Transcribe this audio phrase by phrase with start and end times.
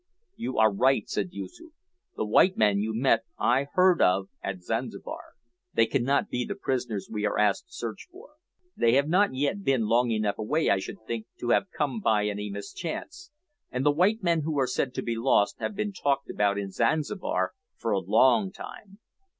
[0.35, 1.73] "You are right," said Yoosoof.
[2.17, 5.21] "The white men you met I heard of at Zanzibar.
[5.75, 8.29] They cannot be the prisoners we are asked to search for.
[8.75, 12.25] They have not yet been long enough away, I should think, to have come by
[12.25, 13.29] any mischance,
[13.69, 16.71] and the white men who are said to be lost have been talked about in
[16.71, 18.97] Zanzibar for a long time.